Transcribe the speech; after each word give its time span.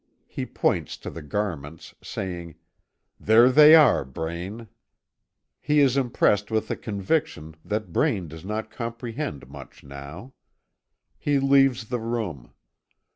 He 0.25 0.47
points 0.47 0.97
to 0.97 1.11
the 1.11 1.21
garments, 1.21 1.93
saying: 2.01 2.55
"There 3.19 3.51
they 3.51 3.75
are, 3.75 4.03
Braine." 4.03 4.67
He 5.59 5.79
is 5.79 5.95
impressed 5.95 6.49
with 6.49 6.69
the 6.69 6.75
conviction 6.75 7.55
that 7.63 7.93
Braine 7.93 8.27
does 8.27 8.43
not 8.43 8.71
comprehend 8.71 9.47
much 9.47 9.83
now. 9.83 10.33
He 11.19 11.37
leaves 11.37 11.89
the 11.89 11.99
room. 11.99 12.51